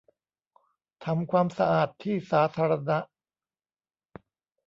[1.05, 2.97] ทำความสะอาดที่สาธารณะ